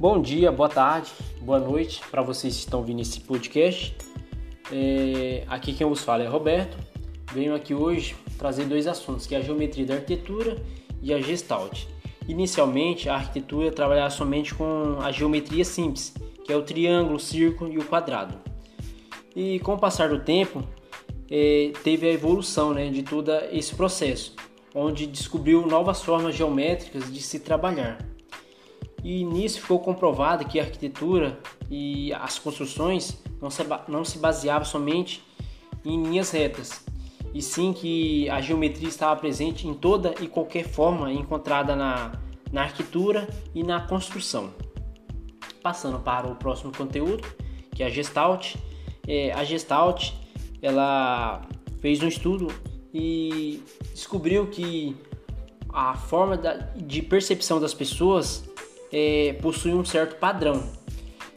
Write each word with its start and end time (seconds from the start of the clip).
Bom 0.00 0.22
dia, 0.22 0.52
boa 0.52 0.68
tarde, 0.68 1.10
boa 1.40 1.58
noite 1.58 2.00
para 2.08 2.22
vocês 2.22 2.54
que 2.54 2.60
estão 2.60 2.84
vindo 2.84 3.02
esse 3.02 3.18
podcast. 3.18 3.96
É, 4.70 5.42
aqui 5.48 5.72
quem 5.72 5.84
vos 5.88 6.04
fala 6.04 6.22
é 6.22 6.28
Roberto. 6.28 6.78
Venho 7.32 7.52
aqui 7.52 7.74
hoje 7.74 8.14
trazer 8.38 8.66
dois 8.66 8.86
assuntos, 8.86 9.26
que 9.26 9.34
é 9.34 9.38
a 9.38 9.40
geometria 9.40 9.84
da 9.84 9.94
arquitetura 9.94 10.56
e 11.02 11.12
a 11.12 11.20
gestalt. 11.20 11.86
Inicialmente, 12.28 13.08
a 13.08 13.16
arquitetura 13.16 13.72
trabalhava 13.72 14.10
somente 14.10 14.54
com 14.54 14.98
a 15.00 15.10
geometria 15.10 15.64
simples, 15.64 16.14
que 16.44 16.52
é 16.52 16.56
o 16.56 16.62
triângulo, 16.62 17.16
o 17.16 17.20
círculo 17.20 17.72
e 17.72 17.78
o 17.78 17.84
quadrado. 17.84 18.38
E 19.34 19.58
com 19.58 19.74
o 19.74 19.78
passar 19.78 20.10
do 20.10 20.20
tempo, 20.20 20.62
é, 21.28 21.72
teve 21.82 22.08
a 22.08 22.12
evolução 22.12 22.72
né, 22.72 22.88
de 22.88 23.02
todo 23.02 23.32
esse 23.50 23.74
processo, 23.74 24.36
onde 24.72 25.08
descobriu 25.08 25.66
novas 25.66 26.04
formas 26.04 26.36
geométricas 26.36 27.12
de 27.12 27.20
se 27.20 27.40
trabalhar. 27.40 27.98
E 29.02 29.24
nisso 29.24 29.60
ficou 29.60 29.78
comprovado 29.78 30.44
que 30.44 30.58
a 30.58 30.62
arquitetura 30.64 31.38
e 31.70 32.12
as 32.14 32.38
construções 32.38 33.22
não 33.40 33.50
se, 33.50 33.62
não 33.86 34.04
se 34.04 34.18
baseavam 34.18 34.64
somente 34.64 35.22
em 35.84 36.02
linhas 36.02 36.30
retas, 36.30 36.84
e 37.32 37.40
sim 37.40 37.72
que 37.72 38.28
a 38.30 38.40
geometria 38.40 38.88
estava 38.88 39.18
presente 39.20 39.66
em 39.66 39.74
toda 39.74 40.14
e 40.20 40.26
qualquer 40.26 40.64
forma 40.64 41.12
encontrada 41.12 41.76
na, 41.76 42.12
na 42.50 42.62
arquitetura 42.62 43.28
e 43.54 43.62
na 43.62 43.80
construção. 43.80 44.50
Passando 45.62 45.98
para 45.98 46.26
o 46.26 46.34
próximo 46.34 46.72
conteúdo, 46.76 47.26
que 47.74 47.82
é 47.82 47.86
a 47.86 47.90
Gestalt. 47.90 48.56
É, 49.06 49.32
a 49.32 49.44
Gestalt 49.44 50.12
ela 50.60 51.42
fez 51.80 52.02
um 52.02 52.08
estudo 52.08 52.48
e 52.92 53.62
descobriu 53.92 54.46
que 54.46 54.96
a 55.72 55.94
forma 55.94 56.36
de 56.76 57.02
percepção 57.02 57.60
das 57.60 57.74
pessoas 57.74 58.48
é, 58.92 59.34
possui 59.40 59.72
um 59.72 59.84
certo 59.84 60.16
padrão. 60.16 60.62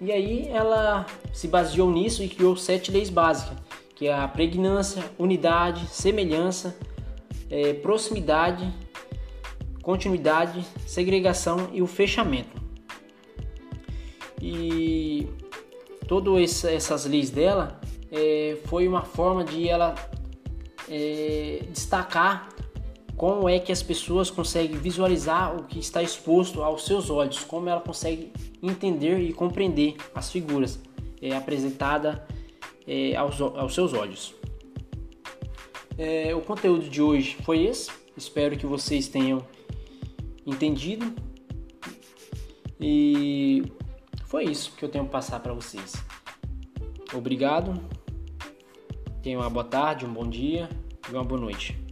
E 0.00 0.12
aí 0.12 0.48
ela 0.48 1.06
se 1.32 1.48
baseou 1.48 1.90
nisso 1.90 2.22
e 2.22 2.28
criou 2.28 2.56
sete 2.56 2.90
leis 2.90 3.08
básicas, 3.08 3.56
que 3.94 4.06
é 4.06 4.14
a 4.14 4.26
pregnância, 4.28 5.02
unidade, 5.18 5.86
semelhança, 5.86 6.76
é, 7.50 7.72
proximidade, 7.74 8.68
continuidade, 9.82 10.64
segregação 10.86 11.70
e 11.72 11.80
o 11.80 11.86
fechamento. 11.86 12.62
E 14.40 15.28
todas 16.06 16.64
essas 16.64 17.06
leis 17.06 17.30
dela 17.30 17.80
é, 18.10 18.58
foi 18.66 18.86
uma 18.86 19.02
forma 19.02 19.44
de 19.44 19.68
ela 19.68 19.94
é, 20.88 21.60
destacar 21.70 22.48
como 23.16 23.48
é 23.48 23.58
que 23.58 23.70
as 23.70 23.82
pessoas 23.82 24.30
conseguem 24.30 24.76
visualizar 24.76 25.56
o 25.56 25.64
que 25.64 25.78
está 25.78 26.02
exposto 26.02 26.62
aos 26.62 26.84
seus 26.84 27.10
olhos, 27.10 27.40
como 27.44 27.68
ela 27.68 27.80
consegue 27.80 28.32
entender 28.62 29.18
e 29.20 29.32
compreender 29.32 29.96
as 30.14 30.30
figuras 30.30 30.80
é, 31.22 31.34
apresentadas 31.34 32.18
é, 32.86 33.14
aos, 33.16 33.40
aos, 33.40 33.74
seus 33.74 33.92
olhos. 33.92 34.34
É, 35.96 36.34
o 36.34 36.40
conteúdo 36.40 36.88
de 36.88 37.00
hoje 37.00 37.36
foi 37.42 37.64
esse. 37.64 37.90
Espero 38.16 38.56
que 38.56 38.66
vocês 38.66 39.06
tenham 39.06 39.44
entendido. 40.44 41.14
E 42.80 43.62
foi 44.26 44.44
isso 44.44 44.72
que 44.76 44.84
eu 44.84 44.88
tenho 44.88 45.04
que 45.04 45.10
passar 45.10 45.38
para 45.40 45.52
vocês. 45.52 45.94
Obrigado. 47.12 47.80
Tenham 49.22 49.40
uma 49.40 49.48
boa 49.48 49.64
tarde, 49.64 50.04
um 50.04 50.12
bom 50.12 50.28
dia 50.28 50.68
e 51.08 51.12
uma 51.12 51.24
boa 51.24 51.40
noite. 51.40 51.83